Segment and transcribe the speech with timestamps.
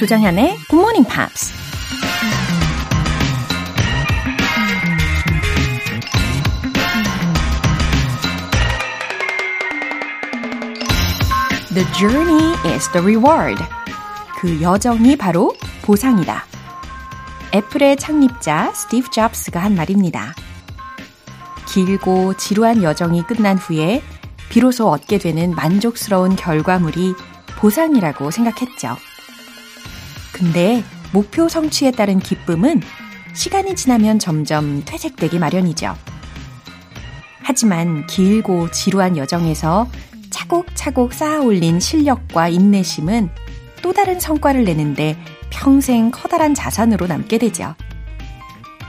[0.00, 1.52] 조정현의 Good Morning Pops.
[11.74, 13.62] The journey is the reward.
[14.40, 16.46] 그 여정이 바로 보상이다.
[17.54, 20.32] 애플의 창립자 스티브 잡스가 한 말입니다.
[21.68, 24.02] 길고 지루한 여정이 끝난 후에
[24.48, 27.14] 비로소 얻게 되는 만족스러운 결과물이
[27.58, 28.96] 보상이라고 생각했죠.
[30.40, 32.80] 근데 목표 성취에 따른 기쁨은
[33.34, 35.94] 시간이 지나면 점점 퇴색되기 마련이죠.
[37.42, 39.86] 하지만 길고 지루한 여정에서
[40.30, 43.28] 차곡차곡 쌓아 올린 실력과 인내심은
[43.82, 47.74] 또 다른 성과를 내는데 평생 커다란 자산으로 남게 되죠.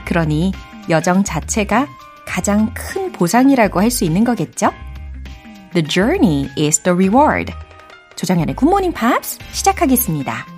[0.06, 0.52] 그러니
[0.88, 1.86] 여정 자체가
[2.26, 4.72] 가장 큰 보상이라고 할 수 있는 거겠죠?
[5.74, 7.52] The journey is the reward.
[8.16, 10.51] 조정현의 굿모닝 팝스 시작하겠습니다.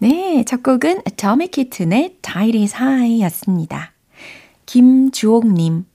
[0.00, 1.02] 네, 첫 곡은
[1.50, 3.92] Kitten의 Tide is High 였습니다.
[4.66, 5.86] 김주옥님,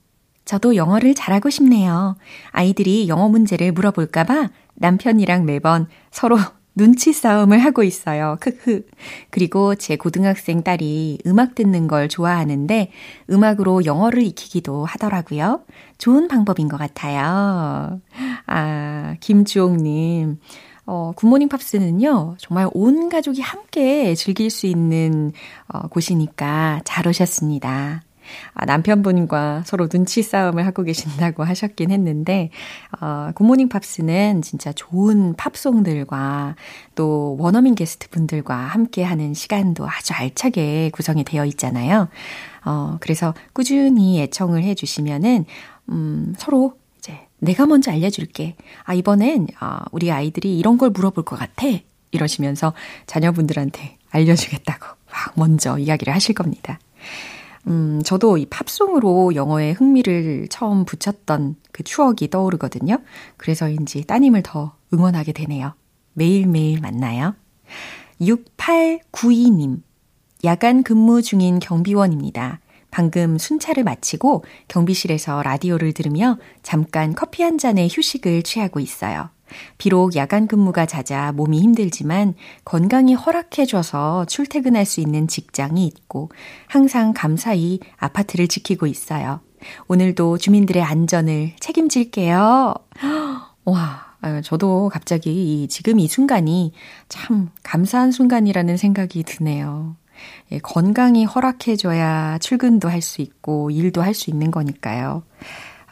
[0.44, 2.16] 저도 영어를 잘하고 싶네요.
[2.50, 6.36] 아이들이 영어 문제를 물어볼까봐 남편이랑 매번 서로
[6.76, 8.36] 눈치 싸움을 하고 있어요.
[8.40, 8.84] 크크.
[9.30, 12.90] 그리고 제 고등학생 딸이 음악 듣는 걸 좋아하는데
[13.30, 15.62] 음악으로 영어를 익히기도 하더라고요.
[15.96, 18.00] 좋은 방법인 것 같아요.
[18.46, 20.40] 아, 김주옥님.
[20.86, 25.32] 어, 굿모닝 팝스는요, 정말 온 가족이 함께 즐길 수 있는
[25.68, 28.02] 어, 곳이니까 잘 오셨습니다.
[28.54, 32.50] 아, 남편분과 서로 눈치 싸움을 하고 계신다고 하셨긴 했는데,
[33.00, 36.56] 어, 굿모닝 팝스는 진짜 좋은 팝송들과
[36.94, 42.08] 또 원어민 게스트 분들과 함께 하는 시간도 아주 알차게 구성이 되어 있잖아요.
[42.64, 45.44] 어, 그래서 꾸준히 애청을 해 주시면은,
[45.90, 46.76] 음, 서로
[47.44, 48.56] 내가 먼저 알려줄게.
[48.84, 51.66] 아, 이번엔, 어, 우리 아이들이 이런 걸 물어볼 것 같아.
[52.10, 52.72] 이러시면서
[53.06, 56.78] 자녀분들한테 알려주겠다고 막 먼저 이야기를 하실 겁니다.
[57.66, 62.98] 음, 저도 이 팝송으로 영어에 흥미를 처음 붙였던 그 추억이 떠오르거든요.
[63.36, 65.74] 그래서인지 따님을 더 응원하게 되네요.
[66.12, 67.34] 매일매일 만나요.
[68.20, 69.82] 6892님.
[70.44, 72.60] 야간 근무 중인 경비원입니다.
[72.94, 79.30] 방금 순찰을 마치고 경비실에서 라디오를 들으며 잠깐 커피 한 잔의 휴식을 취하고 있어요.
[79.78, 82.34] 비록 야간 근무가 잦아 몸이 힘들지만
[82.64, 86.30] 건강이 허락해줘서 출퇴근할 수 있는 직장이 있고
[86.68, 89.40] 항상 감사히 아파트를 지키고 있어요.
[89.88, 92.74] 오늘도 주민들의 안전을 책임질게요.
[93.64, 96.72] 와, 저도 갑자기 이, 지금 이 순간이
[97.08, 99.96] 참 감사한 순간이라는 생각이 드네요.
[100.52, 105.22] 예, 건강이 허락해줘야 출근도 할 수 있고 일도 할 수 있는 거니까요.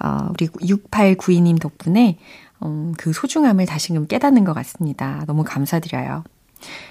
[0.00, 2.19] 어, 우리 6892님 덕분에
[2.65, 5.25] 음, 그 소중함을 다시금 깨닫는 것 같습니다.
[5.26, 6.25] 너무 감사드려요.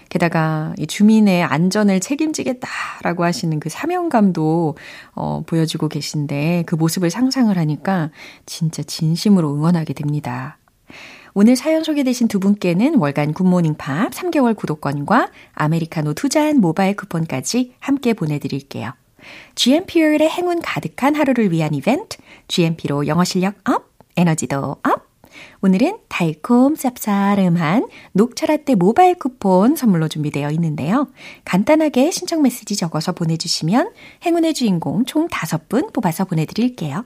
[0.09, 4.75] 게다가 이 주민의 안전을 책임지겠다라고 하시는 그 사명감도
[5.15, 8.09] 어, 보여주고 계신데 그 모습을 상상을 하니까
[8.45, 10.57] 진짜 진심으로 응원하게 됩니다.
[11.33, 17.75] 오늘 사연 소개되신 두 분께는 월간 굿모닝 팝스 3개월 구독권과 아메리카노 두 잔 모바일 쿠폰까지
[17.79, 18.93] 함께 보내드릴게요.
[19.55, 25.11] GMP의 행운 가득한 하루를 위한 이벤트, GMP로 영어 실력 up, 에너지도 up,
[25.61, 31.07] 오늘은 달콤 쌉싸름한 녹차라떼 모바일 쿠폰 선물로 준비되어 있는데요.
[31.45, 33.91] 간단하게 신청 메시지 적어서 보내주시면
[34.25, 37.05] 행운의 주인공 총 5분 뽑아서 보내드릴게요.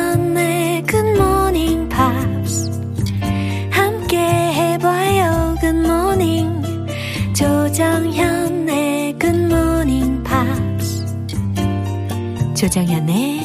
[12.61, 13.41] 조정현의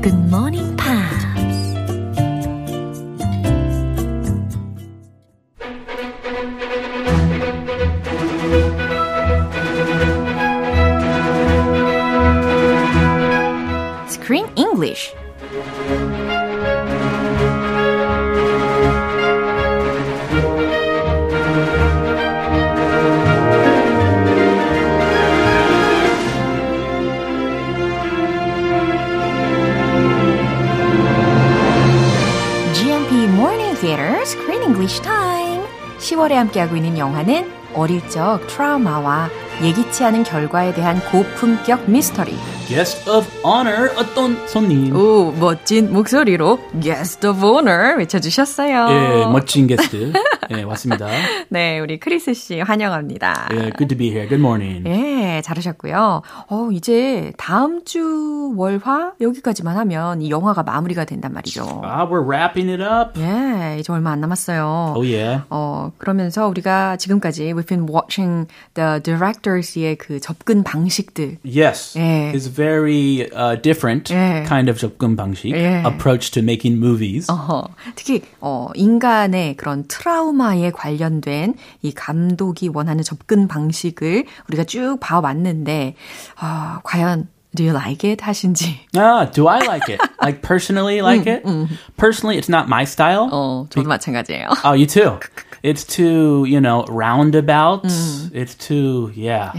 [0.00, 0.51] 굿모닝
[36.52, 39.28] 함께하고 있는 영화는 어릴 적 트라우마와
[39.62, 42.36] 예기치 않은 결과에 대한 고품격 미스터리
[42.68, 44.94] guest of honor 어떤 손님.
[44.94, 48.86] 오, 멋진 목소리로 guest of honor 외쳐주셨어요.
[48.90, 50.12] 예, 멋진 게스트.
[50.50, 51.06] 예, 왔습니다.
[51.48, 53.48] 네, 우리 크리스 씨 환영합니다.
[53.52, 54.28] 예, good to be here.
[54.28, 54.84] Good morning.
[54.88, 56.22] 예, 잘하셨고요.
[56.48, 61.82] 어, 이제 다음 주 월화 여기까지만 하면 이 영화가 마무리가 된단 말이죠.
[61.84, 63.18] Ah, we're wrapping it up.
[63.20, 64.94] 예, 이제 얼마 안 남았어요.
[64.96, 65.42] Oh yeah.
[65.50, 71.38] 어, 그러면서 우리가 지금까지 we've been watching the directors의 그 접근 방식들.
[71.44, 71.96] Yes.
[71.98, 72.32] 예.
[72.34, 74.44] It's very uh, different 예.
[74.46, 75.82] kind of 접근 방식 예.
[75.86, 77.30] approach to making movies.
[77.30, 84.98] 어허, 특히 어, 인간의 그런 트라우마 에 관련된 이 감독이 원하는 접근 방식을 우리가 쭉
[85.00, 85.94] 봐왔는데
[86.38, 90.00] 아, 과연 do you like it 하신지 Ah, do I like it?
[90.22, 91.44] like personally like it?
[91.98, 93.28] Personally, it's not my style.
[93.30, 94.48] 어, 저도 마찬가지예요.
[94.64, 95.18] Oh, you too.
[95.62, 97.84] It's too, you know, roundabout.
[98.32, 99.52] It's too, yeah.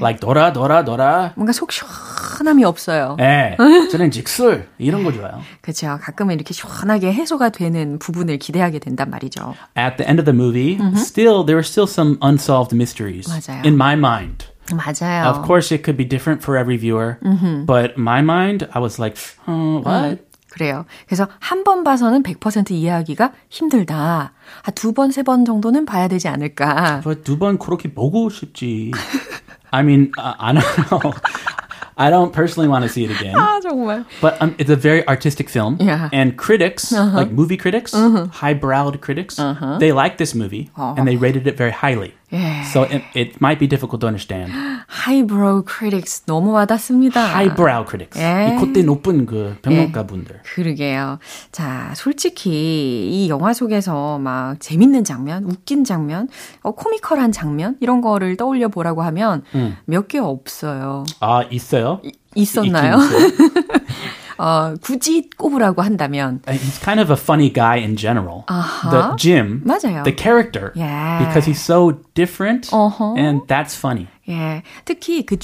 [0.00, 1.32] Like 돌아 돌아 돌아.
[1.36, 3.16] 뭔가 속 시원함이 없어요.
[3.20, 3.56] 예.
[3.90, 5.40] 저는 직술 이런 거 좋아요.
[5.60, 5.98] 그렇죠.
[6.00, 9.54] 가끔은 이렇게 시원하게 해소가 되는 부분을 기대하게 된단 말이죠.
[9.76, 13.62] At the end of the movie, still there were still some unsolved mysteries 맞아요.
[13.64, 14.46] in my mind.
[14.72, 15.28] 맞아요.
[15.28, 17.18] Of course, it could be different for every viewer,
[17.66, 19.16] but my mind, I was like,
[19.48, 20.22] uh, what?
[20.50, 20.84] 그래요.
[21.06, 24.32] 그래서 한 번 봐서는 100% 이해하기가 힘들다.
[24.62, 27.00] 한두 번, 세 번 정도는 봐야 되지 않을까.
[27.24, 28.90] 두 번 그렇게 보고 싶지.
[29.71, 31.13] I mean, uh, I don't know.
[31.97, 33.35] I don't personally want to see it again.
[33.35, 34.05] 아, 정말.
[34.19, 35.77] But um, it's a very artistic film.
[35.79, 36.09] Yeah.
[36.11, 39.37] And critics, like movie critics, highbrowed critics,
[39.79, 42.13] they like this movie and they rated it very highly.
[42.32, 42.62] 예.
[42.64, 44.52] So it, it might be difficult to understand.
[44.86, 47.20] Highbrow critics 너무 와닿습니다.
[47.26, 48.18] Highbrow critics.
[48.20, 48.52] 예.
[48.54, 50.42] 이 콧대 높은 그 평론가 분들.
[50.42, 51.18] 그러게요.
[51.52, 56.28] 자, 솔직히 이 영화 속에서 막 재밌는 장면, 웃긴 장면,
[56.62, 59.42] 어, comical한 장면 이런 거를 떠올려 보라고 하면
[59.86, 61.04] 몇개 없어요.
[61.20, 62.00] 아, 있어요?
[62.34, 62.96] 있었나요?
[64.39, 64.39] 있긴 있어요.
[64.39, 68.43] 어, 굳이 꼽으라고 한다면 Uh, He's kind of a funny guy in general.
[68.47, 68.89] Uh-huh.
[68.91, 70.03] The Jim, 맞아요.
[70.03, 71.19] the character, Yeah.
[71.25, 73.15] because he's so different, Uh-huh.
[73.17, 74.07] and that's funny.
[74.28, 75.36] 예, 특히 그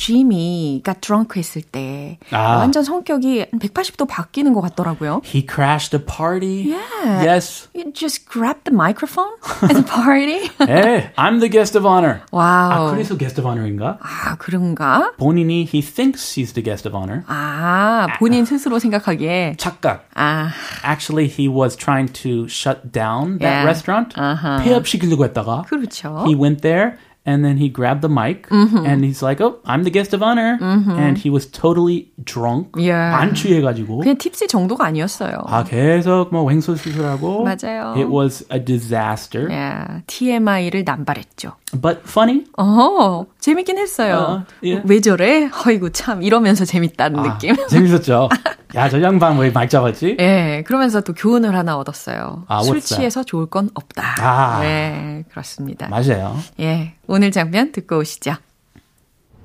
[0.84, 2.58] got drunk 했을 때 아.
[2.58, 5.23] 완전 성격이 180도 바뀌는 것 같더라고요.
[5.25, 6.70] He crashed a party.
[6.70, 7.25] Yeah.
[7.25, 7.69] Yes.
[7.75, 9.32] You just grab the microphone
[9.62, 10.49] at the party.
[10.61, 12.20] Hey, I'm the guest of honor.
[12.31, 12.90] 아, 와우.
[12.93, 13.99] 그래서 guest of honor인가?
[14.00, 15.12] 아, 그런가?
[15.19, 17.25] 본인이 he thinks he's the guest of honor.
[17.26, 20.08] 아, 본인 스스로 생각하기에 착각.
[20.14, 20.50] 아,
[20.84, 23.64] Actually, he was trying to shut down that Yeah.
[23.64, 24.14] restaurant.
[24.17, 24.62] Uh-huh.
[24.62, 26.25] 폐업시키려고 했다가 그렇죠.
[26.26, 29.90] he went there and then he grabbed the mic and he's like, "Oh, I'm the
[29.90, 32.78] guest of honor." And he was totally drunk.
[32.78, 33.19] Yeah.
[33.20, 34.00] 안 취해 가지고.
[34.00, 35.43] 그냥 팁스 정도가 아니었어요.
[35.46, 37.44] 아 계속 뭐 횡설수설하고.
[37.44, 37.94] 맞아요.
[37.96, 41.52] It was a disaster, 예, TMI를 남발했죠.
[41.82, 42.44] but funny.
[42.56, 44.14] 어, 재밌긴 했어요.
[44.17, 44.81] 어, 예.
[44.84, 45.50] 왜 저래?
[45.67, 47.55] 어이구 참 이러면서 재밌다는 아, 느낌.
[47.69, 48.29] 재밌었죠.
[48.74, 50.16] 야, 저 양반 왜 마이크 잡았지?
[50.18, 52.44] 예, 그러면서 또 교훈을 하나 얻었어요.
[52.48, 52.80] 아, 술?
[52.80, 54.16] 취해서 좋을 건 없다.
[54.20, 54.60] 아.
[54.60, 55.88] 네, 그렇습니다.
[55.88, 56.36] 맞아요.
[56.60, 58.34] 예, 오늘 장면 듣고 오시죠.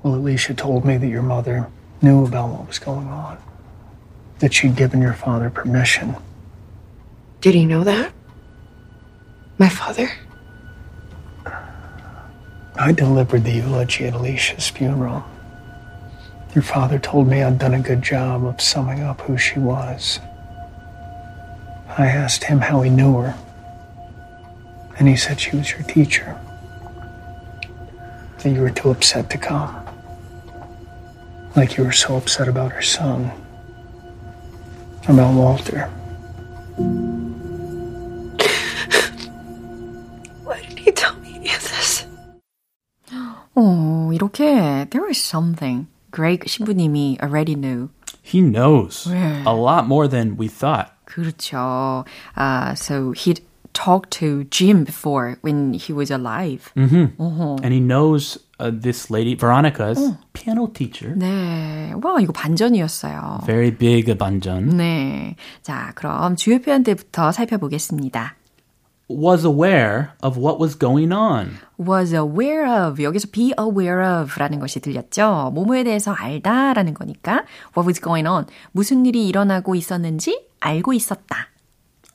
[0.04, 1.68] Well, Alicia told me that your mother
[2.02, 3.36] knew about what was going on,
[4.40, 6.16] that she'd given your father permission.
[7.40, 8.10] Did he know that?
[9.58, 10.08] My father?
[12.74, 15.22] I delivered the eulogy at Alicia's funeral.
[16.55, 20.19] Your father told me I'd done a good job of summing up who she was.
[21.97, 23.35] I asked him how he knew her,
[24.97, 26.37] and he said she was your teacher.
[28.39, 29.75] That you were too upset to come.
[31.55, 33.31] Like you were so upset about her son.
[35.07, 35.89] About Walter.
[40.43, 42.05] Why did he tell me any of this?
[43.55, 47.89] 어, 이렇게 there is something Greg 신부님이 already knew.
[48.21, 49.43] He knows 네.
[49.45, 50.91] a lot more than we thought.
[51.05, 52.05] 그렇죠.
[52.35, 53.41] Uh, so he'd
[53.73, 56.71] talked to Jim before when he was alive.
[56.75, 59.99] And he knows uh, this lady, Veronica's
[60.33, 61.13] piano teacher.
[61.15, 63.45] 네, 와 이거 반전이었어요.
[63.45, 64.69] Very big 반전.
[64.75, 68.35] 네, 자 그럼 주요 표현들부터 살펴보겠습니다.
[69.08, 71.58] Was aware of what was going on.
[71.78, 75.50] was aware of 여기서 be aware of라는 것이 들렸죠.
[75.54, 77.44] 뭐뭐에 대해서 알다라는 거니까
[77.76, 81.48] what was going on 무슨 일이 일어나고 있었는지 알고 있었다.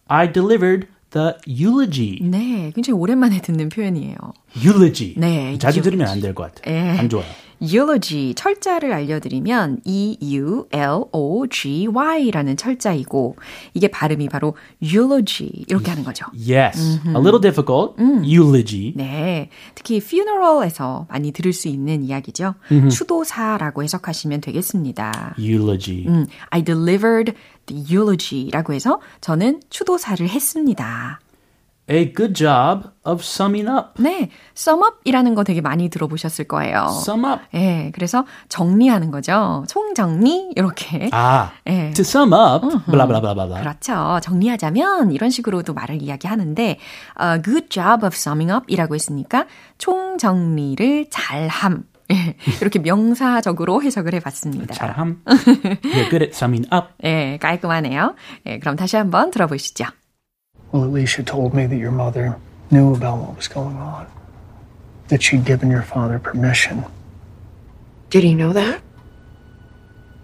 [0.08, 2.20] I delivered the eulogy.
[2.22, 4.16] 네, 굉장히 오랜만에 듣는 표현이에요.
[4.56, 5.14] eulogy.
[5.18, 5.84] 네, 자주 eulogy.
[5.84, 6.72] 들으면 안 될 것 같아.
[6.72, 6.98] 예.
[6.98, 7.26] 안 좋아요.
[7.62, 10.58] Eulogy 철자를 알려드리면 E-U-L-O-G-Y라는
[12.58, 13.36] 철자이고
[13.74, 16.26] 이게 발음이 바로 eulogy 이렇게 하는 거죠.
[16.34, 17.02] Yes.
[17.08, 17.96] A little difficult.
[18.00, 18.94] Eulogy.
[18.96, 22.56] 네, 특히 funeral에서 많이 들을 수 있는 이야기죠.
[22.92, 25.36] 추도사라고 해석하시면 되겠습니다.
[25.40, 26.06] Eulogy.
[26.08, 27.34] 음, I delivered
[27.66, 31.20] the eulogy라고 해서 저는 추도사를 했습니다.
[31.90, 34.02] A good job of summing up.
[34.02, 36.88] 네, sum up이라는 거 되게 많이 들어보셨을 거예요.
[37.02, 37.42] Sum up.
[37.54, 39.64] 예, 그래서 정리하는 거죠.
[39.70, 41.10] 총정리 이렇게.
[41.14, 41.92] Ah, 예.
[41.94, 43.62] to sum up, blah, blah, blah, blah, blah.
[43.62, 44.20] 그렇죠.
[44.22, 46.78] 정리하자면 이런 식으로도 말을 이야기하는데
[47.22, 49.46] a good job of summing up 이라고 했으니까
[49.78, 51.84] 총정리를 잘함.
[52.12, 54.74] 예, 이렇게 명사적으로 해석을 해봤습니다.
[54.74, 55.22] 잘함.
[55.26, 56.88] You're good at summing up.
[57.04, 58.16] 예, 깔끔하네요.
[58.46, 59.86] 예, 그럼 다시 한번 들어보시죠.
[60.72, 62.38] Well, Alicia told me that your mother
[62.70, 64.08] knew about what was going on,
[65.08, 66.86] that she'd given your father permission.
[68.10, 68.82] Did he know that?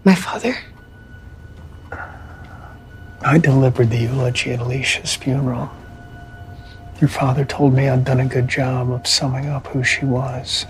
[0.04, 0.56] My father?
[3.22, 5.70] I delivered the eulogy at Alicia's funeral.
[7.00, 10.66] Your father told me I'd done a good job of summing up who she was.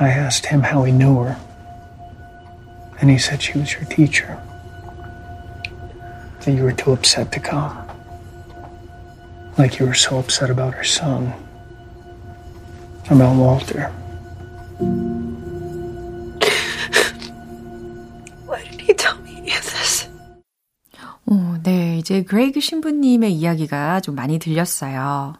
[0.00, 1.38] I asked him how he knew her,
[3.00, 4.40] and he said she was your teacher.
[6.40, 7.89] That you were too upset to come
[9.59, 11.33] Like you were so upset about her son.
[13.09, 13.89] About Walter.
[18.45, 20.09] Why did he tell me any of this?
[21.27, 25.35] 어, 네, 이제 그레이그 신부님의 이야기가 좀 많이 들렸어요.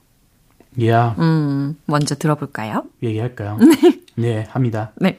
[0.78, 1.16] Yeah.
[1.20, 2.84] 음, 먼저 들어볼까요?
[3.04, 3.58] 얘기할까요?
[4.16, 4.92] 네, 합니다.
[5.02, 5.18] 네.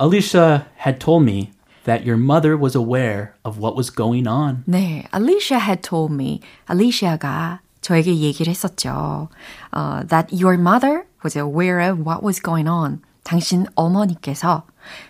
[0.00, 1.52] Alicia had told me
[1.84, 4.64] that your mother was aware of what was going on.
[4.66, 6.40] 네, Alicia had told me.
[6.68, 9.29] Alicia가 저에게 얘기를 했었죠.
[9.71, 12.99] 어, that your mother was aware of what was going on.
[13.23, 14.63] 당신 어머니께서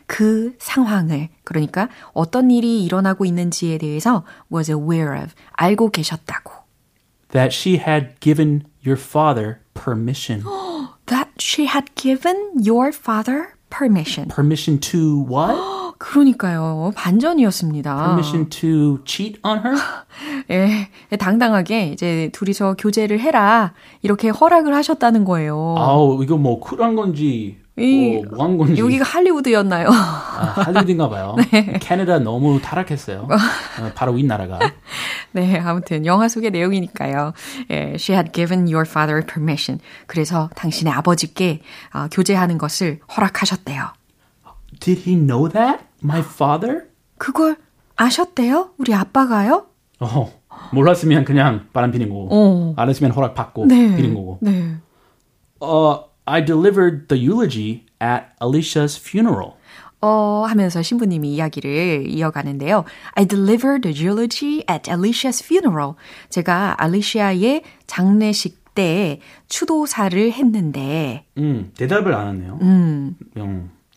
[0.07, 6.51] 그 상황을, 그러니까 어떤 일이 일어나고 있는지에 대해서 was aware of, 알고 계셨다고.
[7.31, 10.43] That she had given your father permission.
[11.05, 14.27] That she had given your father permission.
[14.27, 15.55] permission to what?
[15.97, 16.91] 그러니까요.
[16.95, 17.95] 반전이었습니다.
[17.95, 19.77] permission to cheat on her?
[20.51, 23.73] 예, 당당하게 이제 둘이서 교제를 해라.
[24.01, 25.75] 이렇게 허락을 하셨다는 거예요.
[25.77, 28.81] 아우, 이거 뭐 쿨한 건지, 이- 뭐, 뭐한 건지.
[28.81, 29.87] 여기가 할리우드였나요?
[29.89, 31.35] 아, 할리우드인가 봐요.
[31.81, 33.27] 캐나다 너무 타락했어요.
[33.29, 34.59] 어, 바로 윗나라가.
[35.33, 37.33] 네, 아무튼 영화 속의 내용이니까요.
[37.71, 39.79] 예, she had given your father permission.
[40.07, 41.61] 그래서 당신의 아버지께
[41.93, 43.83] 어, 교제하는 것을 허락하셨대요.
[44.79, 45.85] Did he know that?
[46.03, 46.87] My father?
[47.17, 47.57] 그걸
[47.95, 48.71] 아셨대요?
[48.77, 49.67] 우리 아빠가요?
[49.99, 50.31] 어,
[50.73, 52.27] 몰랐으면 그냥 바람 피는 거고.
[52.31, 52.73] 어.
[52.77, 53.95] 알았으면 허락 받고 네.
[53.95, 54.39] 피는 거고.
[54.41, 54.77] 네.
[55.61, 59.53] Uh, I delivered the eulogy at Alicia's funeral.
[60.01, 62.83] 어, 하면서 신부님이 이야기를 이어가는데요.
[63.15, 65.93] I delivered the eulogy at Alicia's funeral.
[66.29, 72.59] 제가 알리시아의 장례식 때 추도사를 했는데, 음, 대답을 안 하네요.
[72.61, 73.15] 음.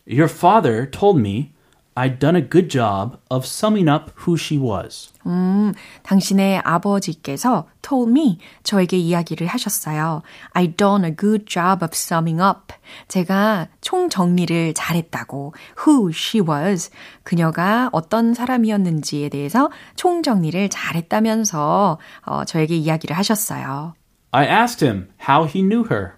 [0.09, 1.53] Your father told me
[1.95, 5.13] I'd done a good job of summing up who she was.
[5.27, 5.75] 음,
[6.05, 10.23] 당신의 아버지께서 told me, 저에게 이야기를 하셨어요.
[10.53, 12.73] I done a good job of summing up.
[13.09, 15.55] 제가 총 정리를 잘했다고.
[15.87, 16.91] Who she was.
[17.25, 23.95] 그녀가 어떤 사람이었는지에 대해서 총 정리를 잘했다면서 어, 저에게 이야기를 하셨어요.
[24.31, 26.13] I asked him how he knew her.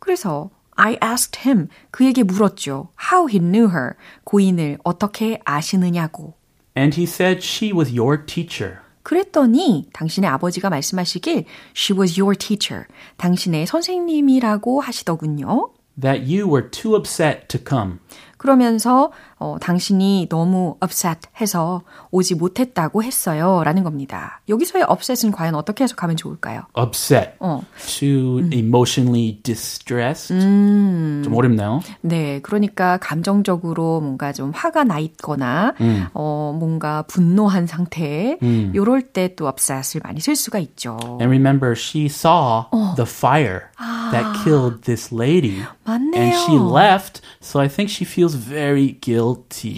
[0.00, 2.88] 그래서 I asked him, 그에게 물었죠.
[3.12, 3.92] How he knew her.
[4.24, 6.32] 고인을 어떻게 아시느냐고.
[6.74, 8.78] And he said she was your teacher.
[9.02, 11.44] 그랬더니 당신의 아버지가 말씀하시길
[11.76, 12.86] She was your teacher.
[13.18, 15.70] 당신의 선생님이라고 하시더군요.
[16.00, 17.98] That you were too upset to come.
[18.38, 23.62] 그러면서 어, 당신이 너무 upset 해서 오지 못했다고 했어요.
[23.64, 24.42] 라는 겁니다.
[24.48, 26.62] 여기서의 upset은 과연 어떻게 해석하면 좋을까요?
[26.78, 27.30] Upset.
[27.40, 27.62] 어.
[27.98, 30.28] To emotionally distressed.
[30.38, 31.80] 좀 어렵나요?
[32.02, 35.74] 네, 그러니까 감정적으로 뭔가 좀 화가 나 있거나
[36.14, 38.38] 어, 뭔가 분노한 상태
[38.74, 40.98] 요럴 때 또 upset을 많이 쓸 수가 있죠.
[41.20, 42.64] And remember, she saw
[42.96, 43.70] the fire
[44.10, 45.62] that killed this lady.
[45.84, 46.20] 맞네요.
[46.20, 49.29] And she left, so I think she feels very guilty.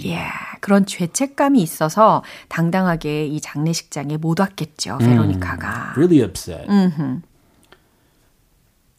[0.05, 0.19] 예,
[0.61, 5.93] 그런 죄책감이 있어서 당당하게 이 장례식장에 못 왔겠죠, 베로니카가.
[5.95, 6.67] Really upset.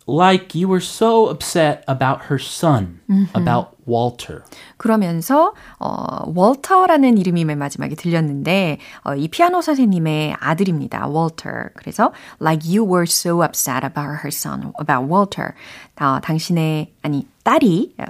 [0.07, 3.01] Like you were so upset about her son,
[3.35, 4.43] about Walter.
[4.77, 11.51] 그러면서 어, 월터라는 이름이 맨 마지막에 들렸는데 어, 이 피아노 선생님의 아들입니다, 월터.
[11.75, 15.55] 그래서 like you were so upset about her son, about Walter.
[15.99, 18.05] 어, 당신의 아니 딸이 어,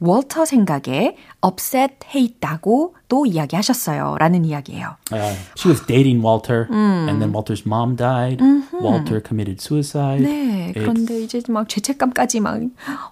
[0.00, 4.16] 월터 생각에 upset 해 있다고 또 이야기하셨어요.
[4.18, 4.96] 라는 이야기예요.
[5.12, 7.06] Uh, she was dating Walter, 음.
[7.08, 8.42] and then Walter's mom died.
[8.42, 8.82] 음흠.
[8.82, 10.20] Walter committed suicide.
[10.20, 12.58] 네, 그런데 It's, 이제 막 죄책감까지 막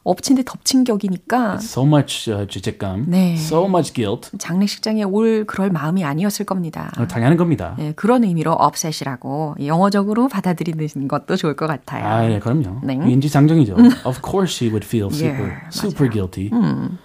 [0.03, 1.59] 엎친 데 덮친 격이니까.
[1.63, 3.05] So much uh, 죄책감.
[3.07, 3.35] 네.
[3.35, 4.37] So much guilt.
[4.37, 6.91] 장례식장에 올 그럴 마음이 아니었을 겁니다.
[6.99, 7.77] 어, 당연한 겁니다.
[7.79, 12.05] 네, 그런 의미로 upset이라고 영어적으로 받아들이는 것도 좋을 것 같아요.
[12.05, 12.81] 아, 네, 그럼요.
[12.83, 12.95] 네.
[12.95, 13.77] 인지상정이죠.
[14.05, 16.51] of course she would feel super, yeah, super guilty.
[16.53, 16.99] 음.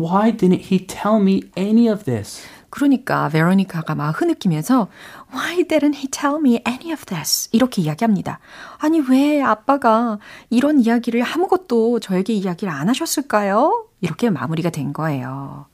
[0.00, 2.42] Why didn't he tell me any of this?
[2.70, 4.88] 그러니까 베로니카가 막 흐느끼면서
[5.34, 7.50] Why didn't he tell me any of this?
[7.52, 8.38] 이렇게 이야기합니다.
[8.78, 13.86] 아니 왜 아빠가 이런 이야기를 아무것도 저에게 이야기를 안 하셨을까요?
[14.00, 15.66] 이렇게 마무리가 된 거예요.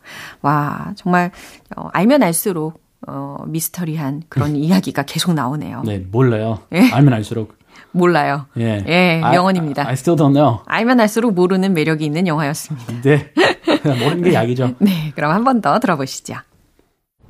[0.42, 1.30] 와 정말
[1.76, 5.83] 어, 알면 알수록 어, 미스터리한 그런 이야기가 계속 나오네요.
[5.85, 6.61] 네 몰라요.
[6.73, 6.90] 예?
[6.90, 7.56] 알면 알수록
[7.92, 8.47] 몰라요.
[8.59, 9.83] 예, 예 명언입니다.
[9.83, 10.59] I, I still don't know.
[10.66, 13.02] 알면 알수록 모르는 매력이 있는 영화였습니다.
[13.02, 13.33] 네.
[13.86, 14.75] 모르는 게 약이죠.
[14.80, 16.36] 네, 그럼 한 번 더 들어보시죠.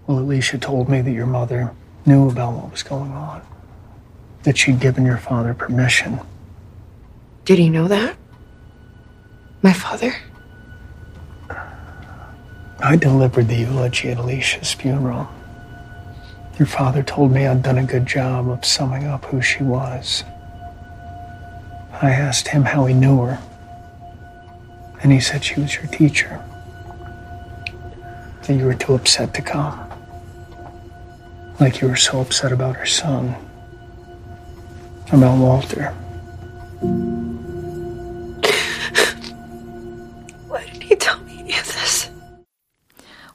[0.07, 1.71] Well, Alicia told me that your mother
[2.05, 3.41] knew about what was going on.
[4.43, 6.19] That she'd given your father permission.
[7.45, 8.15] Did he know that?
[9.61, 10.13] My father?
[12.83, 15.27] I delivered the eulogy at Alicia's funeral.
[16.57, 20.23] Your father told me I'd done a good job of summing up who she was.
[22.01, 23.37] I asked him how he knew her.
[25.05, 26.39] And he said she was your teacher.
[28.43, 29.79] That you were too upset to come.
[31.59, 33.35] Like you were so upset about her son.
[35.11, 35.93] About Walter.
[40.47, 42.09] Why did he tell me any of this?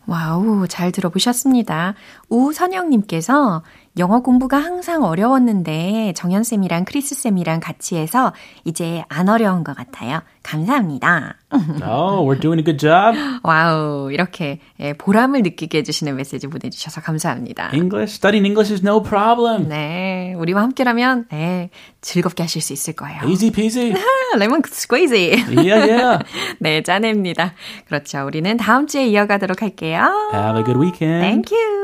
[0.07, 1.95] 와우, 잘 들어보셨습니다.
[2.29, 3.63] 우선영님께서
[3.98, 8.34] 영어 공부가 항상 어려웠는데 정연쌤이랑 크리스쌤이랑 같이 해서
[8.64, 10.22] 이제 안 어려운 것 같아요.
[10.44, 11.36] 감사합니다.
[11.84, 13.18] Oh, we're doing a good job.
[13.44, 17.72] Wow, 이렇게 예, 보람을 느끼게 해주시는 메시지 보내주셔서 감사합니다.
[17.74, 19.68] English, studying English is no problem.
[19.68, 21.70] 네, 우리와 함께라면 네,
[22.00, 23.22] 즐겁게 하실 수 있을 거예요.
[23.28, 23.94] Easy peasy.
[24.40, 25.44] Lemon squeezy.
[25.58, 26.24] Yeah, yeah.
[26.60, 27.54] 네, 짜냅니다.
[27.88, 28.26] 그렇죠.
[28.26, 30.32] 우리는 다음 주에 이어가도록 할게요.
[30.34, 31.22] Have a good weekend.
[31.22, 31.81] Thank you.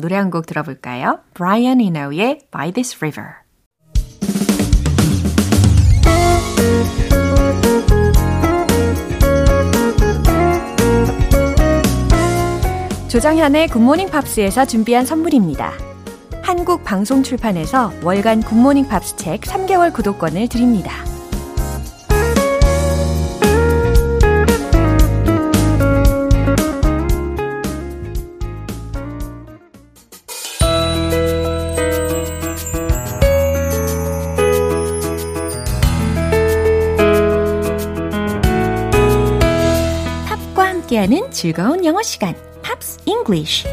[0.00, 1.20] 노래 한 곡 들어볼까요?
[1.34, 3.28] Brian Eno의 By This River.
[13.08, 15.72] 조정현의 굿모닝 팝스에서 준비한 선물입니다.
[16.42, 20.92] 한국 방송 출판에서 월간 굿모닝 팝스 책 3개월 구독권을 드립니다.
[41.38, 43.64] 즐거운 영어 시간, Pops English.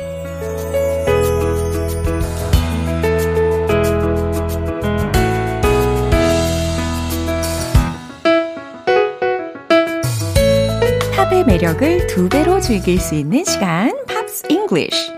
[11.15, 15.11] 팝의 매력을 두 배로 즐길 수 있는 시간, Pops English.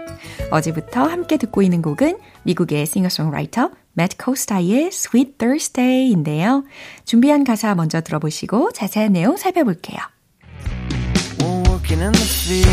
[0.49, 6.63] 어제부터 함께 듣고 있는 곡은 미국의 싱어송라이터 매트 코스타의 Sweet Thursday인데요.
[7.03, 9.99] 준비한 가사 먼저 들어보시고 자세한 내용 살펴볼게요.
[11.97, 12.65] Working in the fields.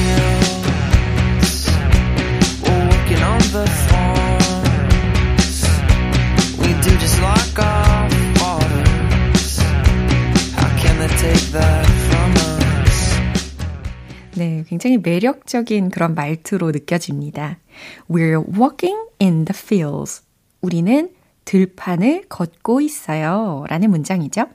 [2.63, 5.65] We're working on the farms.
[6.59, 9.59] We do just like our fathers.
[10.55, 13.19] How can they take that from us?
[14.37, 17.59] 네, 굉장히 매력적인 그런 말투로 느껴집니다.
[18.09, 20.23] We're walking in the fields.
[20.61, 21.11] 우리는
[21.45, 23.65] 들판을 걷고 있어요.
[23.69, 24.47] 라는 문장이죠.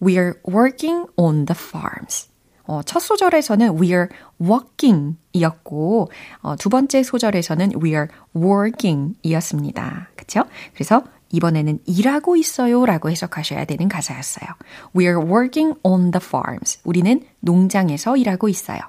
[0.00, 2.31] We're working on the farms.
[2.72, 4.08] 어, 첫 소절에서는 we're
[4.40, 10.08] walking 이었고, 어, 두 번째 소절에서는 we're working 이었습니다.
[10.16, 10.44] 그쵸?
[10.72, 14.48] 그래서 이번에는 일하고 있어요 라고 해석하셔야 되는 가사였어요.
[14.94, 16.80] We're working on the farms.
[16.84, 18.80] 우리는 농장에서 일하고 있어요.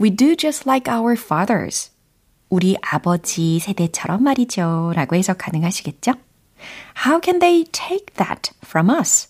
[0.00, 1.90] We do just like our fathers.
[2.48, 4.92] 우리 아버지 세대처럼 말이죠.
[4.94, 6.12] 라고 해석 가능하시겠죠?
[7.06, 9.29] How can they take that from us?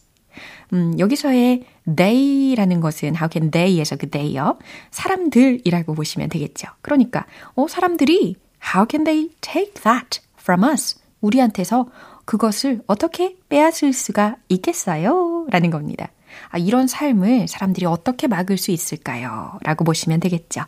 [0.72, 1.64] 음, 여기서의
[1.96, 4.58] they라는 것은 how can they에서 그 they요.
[4.90, 6.68] 사람들이라고 보시면 되겠죠.
[6.82, 8.36] 그러니까 어 사람들이
[8.74, 10.98] how can they take that from us?
[11.20, 11.86] 우리한테서
[12.24, 15.46] 그것을 어떻게 빼앗을 수가 있겠어요?
[15.50, 16.08] 라는 겁니다.
[16.50, 19.58] 아, 이런 삶을 사람들이 어떻게 막을 수 있을까요?
[19.62, 20.62] 라고 보시면 되겠죠.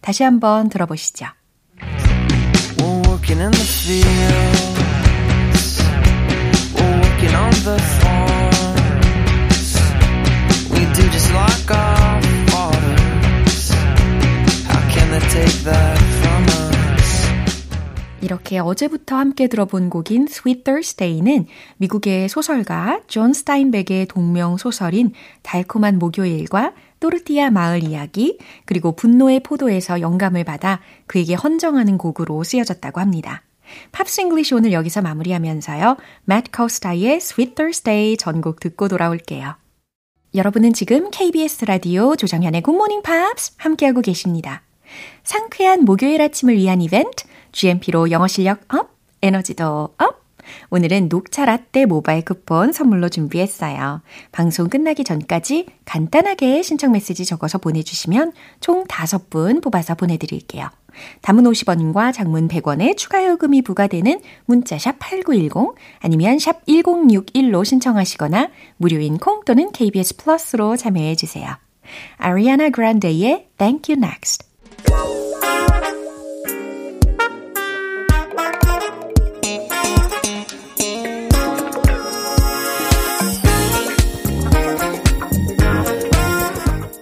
[0.00, 1.26] 다시 한번 들어보시죠.
[2.78, 4.62] We're working in the fields.
[6.74, 8.07] We're working on the
[18.20, 21.46] 이렇게 어제부터 함께 들어본 곡인 Sweet Thursday는
[21.78, 30.44] 미국의 소설가 존 스타인벡의 동명 소설인 달콤한 목요일과 또르티아 마을 이야기, 그리고 분노의 포도에서 영감을
[30.44, 33.42] 받아 그에게 헌정하는 곡으로 쓰여졌다고 합니다.
[33.92, 35.96] 팝스 잉글리시 오늘 여기서 마무리하면서요.
[36.28, 39.54] Matt Costa의 Sweet Thursday 전곡 듣고 돌아올게요.
[40.34, 44.67] 여러분은 지금 KBS 라디오 조정현의 굿모닝 팝스 함께하고 계십니다.
[45.22, 48.90] 상쾌한 목요일 아침을 위한 이벤트 GMP로 영어 실력 업,
[49.22, 50.18] 에너지도 업.
[50.70, 54.02] 오늘은 녹차 라떼 모바일 쿠폰 선물로 준비했어요.
[54.32, 60.68] 방송 끝나기 전까지 간단하게 신청 메시지 적어서 보내주시면 총 5분 뽑아서 보내드릴게요.
[61.22, 69.44] 담은 50원과 장문 100원의 추가 요금이 부과되는 문자샵 8910 아니면 샵 1061로 신청하시거나 무료인 콩
[69.44, 71.56] 또는 KBS 플러스로 참여해 주세요.
[72.16, 74.47] 아리아나 그란데의 Thank You Next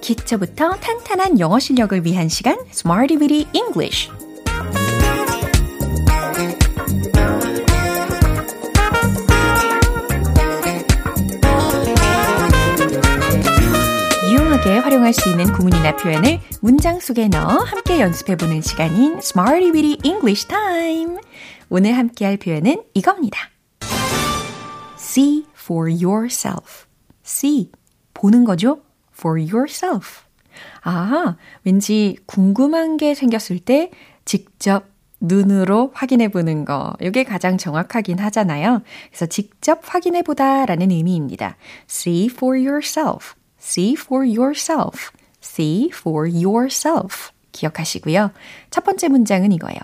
[0.06, 4.08] 기초부터 탄탄한 영어 실력을 위한 시간 Smarty Weedy English
[15.16, 21.16] 수 있는 구문이나 표현을 문장 속에 넣어 함께 연습해보는 시간인 Smarty Weedy English Time
[21.70, 23.38] 오늘 함께할 표현은 이겁니다.
[24.98, 26.86] See for yourself.
[27.24, 27.70] See,
[28.12, 28.82] 보는 거죠?
[29.18, 30.24] for yourself.
[30.82, 33.90] 아, 왠지 궁금한 게 생겼을 때
[34.26, 34.84] 직접
[35.20, 36.94] 눈으로 확인해 보는 거.
[37.00, 38.82] 이게 가장 정확하긴 하잖아요.
[39.08, 41.56] 그래서 직접 확인해 보다라는 의미입니다.
[41.88, 43.34] See for yourself.
[43.66, 45.10] See for yourself.
[45.42, 47.32] See for yourself.
[47.50, 48.30] 기억하시고요.
[48.70, 49.80] 첫 번째 문장은 이거예요.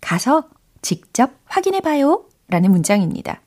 [0.00, 0.48] 가서
[0.82, 2.26] 직접 확인해 봐요.
[2.46, 3.42] 라는 문장입니다.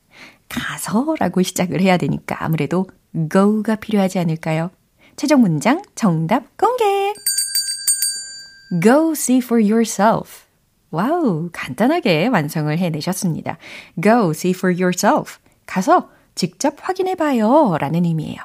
[0.49, 2.89] 가서 라고 시작을 해야 되니까 아무래도
[3.31, 4.71] go가 필요하지 않을까요?
[5.15, 7.13] 최종 문장 정답 공개!
[8.83, 10.45] Go see for yourself.
[10.91, 13.57] 와우, 간단하게 완성을 해내셨습니다.
[14.03, 15.37] Go see for yourself.
[15.65, 17.77] 가서 직접 확인해 봐요.
[17.79, 18.41] 라는 의미예요.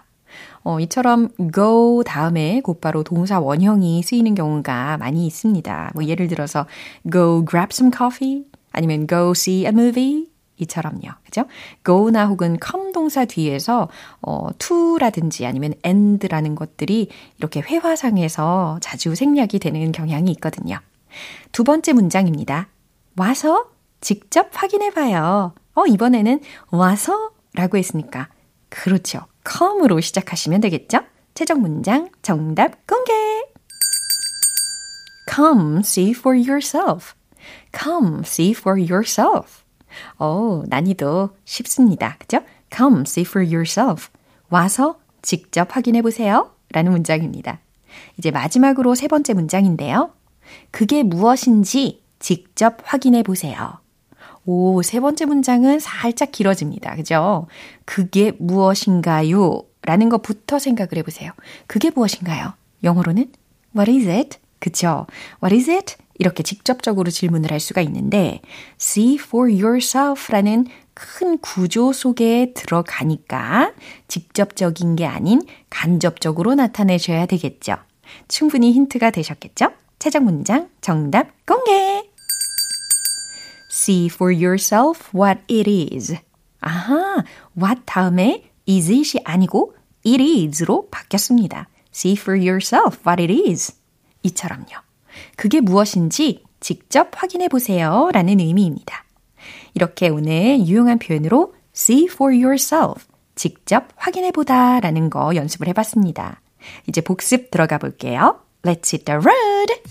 [0.65, 5.93] 어, 이처럼 go 다음에 곧바로 동사 원형이 쓰이는 경우가 많이 있습니다.
[5.95, 6.67] 뭐 예를 들어서
[7.11, 10.27] go grab some coffee 아니면 go see a movie
[10.59, 11.11] 이처럼요.
[11.25, 11.45] 그죠?
[11.85, 13.89] go나 혹은 come 동사 뒤에서
[14.21, 20.79] 어, to라든지 아니면 and라는 것들이 이렇게 회화상에서 자주 생략이 되는 경향이 있거든요.
[21.51, 22.69] 두 번째 문장입니다.
[23.17, 23.67] 와서
[24.01, 25.55] 직접 확인해 봐요.
[25.75, 28.29] 어, 이번에는 와서 라고 했으니까.
[28.69, 29.21] 그렇죠.
[29.49, 31.01] Come으로 시작하시면 되겠죠?
[31.35, 33.13] 최종 문장 정답 공개!
[35.35, 37.15] Come see for yourself.
[37.77, 39.63] Come see for yourself.
[40.19, 42.17] 오, 난이도 쉽습니다.
[42.19, 42.41] 그죠?
[42.75, 44.09] Come see for yourself.
[44.49, 46.55] 와서 직접 확인해 보세요.
[46.73, 47.61] 라는 문장입니다.
[48.19, 50.11] 이제 마지막으로 세 번째 문장인데요.
[50.71, 53.82] 그게 무엇인지 직접 확인해 보세요.
[54.45, 56.97] 오, 세 번째 문장은 살짝 길어집니다.
[56.97, 57.47] 그죠?
[57.85, 59.65] 그게 무엇인가요?
[59.83, 61.33] 라는 것부터 생각을 해보세요.
[61.67, 62.55] 그게 무엇인가요?
[62.83, 63.31] 영어로는
[63.77, 64.39] What is it?
[64.59, 65.07] 그쵸?
[65.43, 65.97] What is it?
[66.19, 68.41] 이렇게 직접적으로 질문을 할 수가 있는데
[68.81, 73.73] see for yourself라는 큰 구조 속에 들어가니까
[74.09, 77.77] 직접적인 게 아닌 간접적으로 나타내셔야 되겠죠.
[78.29, 79.71] 충분히 힌트가 되셨겠죠?
[79.99, 82.12] 최종 문장 정답 공개!
[83.73, 86.15] See for yourself what it is.
[86.61, 87.25] 아하,
[87.57, 91.69] what 다음에 is it이 아니고 it is로 바뀌었습니다.
[91.95, 93.73] See for yourself what it is.
[94.25, 94.67] 이처럼요.
[95.37, 98.11] 그게 무엇인지 직접 확인해 보세요.
[98.13, 99.05] 라는 의미입니다.
[99.73, 103.07] 이렇게 오늘 유용한 표현으로 see for yourself.
[103.35, 106.43] 직접 확인해 보다 라는 거 연습을 해 봤습니다.
[106.87, 108.39] 이제 복습 들어가 볼게요.
[108.63, 109.82] Let's hit the road!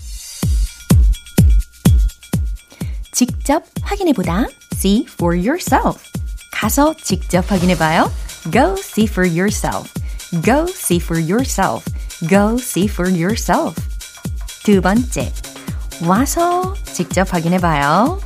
[3.22, 4.48] 직접 확인해 보다.
[4.72, 6.02] See for yourself.
[6.50, 8.10] 가서 직접 확인해 봐요.
[8.50, 9.92] Go see for yourself.
[10.42, 11.84] Go see for yourself.
[12.28, 13.80] Go see for yourself.
[14.64, 15.32] 두 번째.
[16.04, 18.20] 와서 직접 확인해 봐요.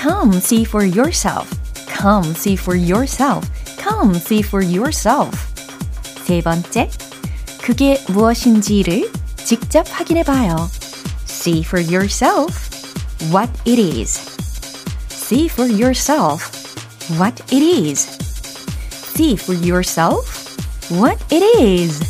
[0.00, 1.50] Come see for yourself.
[1.88, 3.50] Come see for yourself.
[3.82, 5.36] Come see for yourself.
[6.24, 6.88] 세 번째.
[7.60, 10.70] 그게 무엇인지를 직접 확인해 봐요.
[11.26, 12.63] See for yourself
[13.30, 14.10] what it is.
[15.08, 16.50] See for yourself
[17.18, 18.00] what it is.
[19.14, 20.56] See for yourself
[20.90, 22.00] what it is.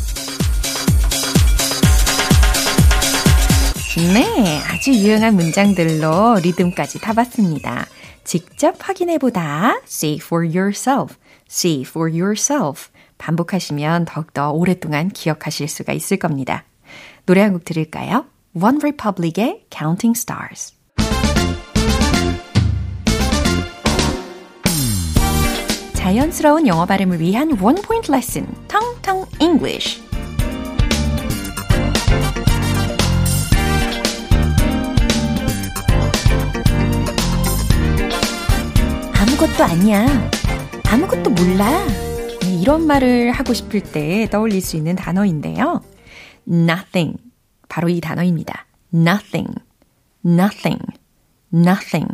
[4.13, 7.87] 네, 아주 유용한 문장들로 리듬까지 타봤습니다.
[8.25, 11.15] 직접 확인해보다 see for yourself,
[11.49, 16.65] see for yourself 반복하시면 더욱더 오랫동안 기억하실 수가 있을 겁니다.
[17.25, 18.25] 노래 한 곡 들을까요?
[18.53, 20.74] One Republic의 Counting Stars
[26.05, 30.03] 자연스러운 영어 발음을 위한 원 포인트 레슨, 텅텅 English.
[39.15, 40.05] 아무것도 아니야.
[40.91, 41.83] 아무것도 몰라.
[42.61, 45.81] 이런 말을 하고 싶을 때 떠올릴 수 있는 단어인데요.
[46.47, 47.17] nothing.
[47.67, 48.67] 바로 이 단어입니다.
[48.93, 49.55] nothing.
[50.23, 50.85] nothing.
[51.51, 52.13] nothing.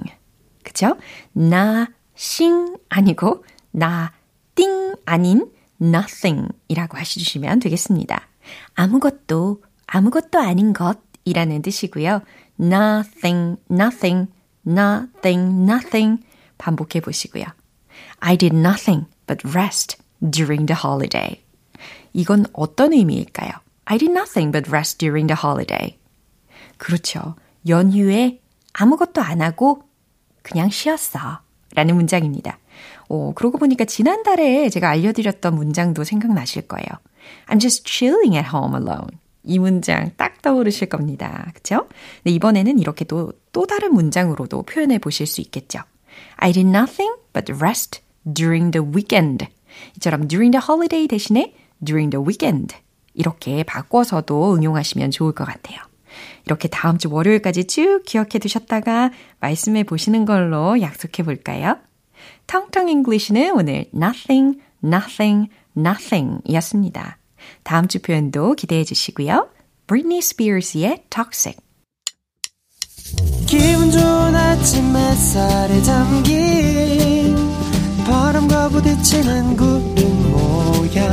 [0.64, 0.96] 그쵸?
[1.36, 4.12] nothing 아니고 나,
[4.56, 8.28] 띵 아닌 nothing 이라고 하시주시면 되겠습니다.
[8.76, 12.22] 아무것도, 아무것도 아닌 것이라는 뜻이고요.
[12.60, 14.32] nothing, nothing,
[14.68, 16.24] nothing, nothing
[16.58, 17.46] 반복해 보시고요.
[18.20, 21.44] I did nothing but rest during the holiday.
[22.14, 23.52] 이건 어떤 의미일까요?
[23.86, 25.98] I did nothing but rest during the holiday.
[26.78, 27.36] 그렇죠.
[27.68, 28.40] 연휴에
[28.74, 29.84] 아무것도 안 하고
[30.42, 31.42] 그냥 쉬었어.
[31.74, 32.58] 라는 문장입니다.
[33.12, 36.88] 오, 그러고 보니까 지난달에 제가 알려드렸던 문장도 생각나실 거예요.
[37.48, 39.10] I'm just chilling at home alone.
[39.44, 41.52] 이 문장 딱 떠오르실 겁니다.
[41.54, 41.90] 그쵸?
[42.24, 45.80] 네, 이번에는 이렇게 또, 또 다른 문장으로도 표현해 보실 수 있겠죠.
[46.38, 48.00] I did nothing but rest
[48.34, 49.46] during the weekend.
[49.98, 52.78] 이처럼 during the holiday 대신에 during the weekend.
[53.14, 55.80] 이렇게 바꿔서도 응용하시면 좋을 것 같아요.
[56.46, 61.76] 이렇게 다음 주 월요일까지 쭉 기억해 두셨다가 말씀해 보시는 걸로 약속해 볼까요?
[62.52, 67.18] 텅텅 English는 오늘 nothing, nothing, nothing 이었습니다.
[67.64, 69.48] 다음 주 표현도 기대해 주시고요.
[69.88, 71.58] Britney Spears의 Toxic.
[73.48, 77.38] 기분 좋은 아침 햇살에 담긴
[78.06, 81.10] 바람과 부딪히는 구름 모양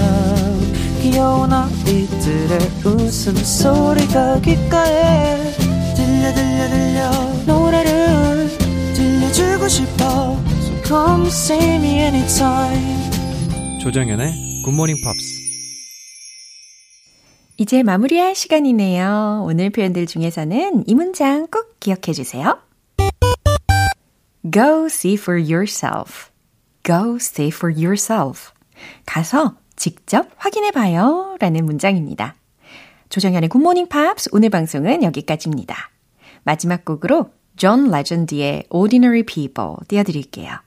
[1.03, 5.53] 귀여운 아이들의 웃음소리가 귓가에
[5.95, 7.11] 들려 들려 들려
[7.47, 8.59] 노래를
[8.93, 10.48] 들려주고 싶어
[10.89, 13.11] Come see me anytime.
[13.83, 15.39] 조정현의 굿모닝 팝스.
[17.59, 19.45] 이제 마무리할 시간이네요.
[19.45, 22.59] 오늘 표현들 중에서는 이 문장 꼭 기억해 주세요.
[24.51, 26.31] Go see for yourself.
[26.87, 28.53] Go see for yourself.
[29.05, 31.37] 가서 직접 확인해 봐요.
[31.39, 32.35] 라는 문장입니다.
[33.11, 35.91] 조정현의 굿모닝 팝스 오늘 방송은 여기까지입니다.
[36.45, 40.67] 마지막 곡으로 존 레전드의 Ordinary People 띄워드릴게요.